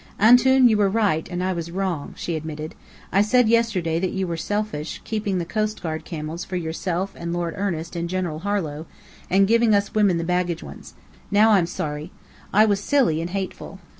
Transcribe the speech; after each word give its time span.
"Antoun, 0.19 0.67
you 0.67 0.77
were 0.77 0.89
right, 0.89 1.29
and 1.29 1.43
I 1.43 1.53
was 1.53 1.69
wrong," 1.69 2.15
she 2.17 2.35
admitted. 2.35 2.73
"I 3.11 3.21
said 3.21 3.47
yesterday 3.47 3.99
that 3.99 4.09
you 4.09 4.25
were 4.25 4.35
selfish, 4.35 4.99
keeping 5.03 5.37
the 5.37 5.45
coastguard 5.45 6.05
camels 6.05 6.43
for 6.43 6.55
yourself 6.55 7.13
and 7.15 7.31
Lord 7.31 7.53
Ernest 7.55 7.95
and 7.95 8.09
General 8.09 8.39
Harlow, 8.39 8.87
and 9.29 9.47
giving 9.47 9.75
us 9.75 9.93
women 9.93 10.17
the 10.17 10.23
baggage 10.23 10.63
ones. 10.63 10.95
Now 11.29 11.51
I'm 11.51 11.67
sorry. 11.67 12.09
I 12.51 12.65
was 12.65 12.79
silly 12.79 13.21
and 13.21 13.29
hateful. 13.29 13.77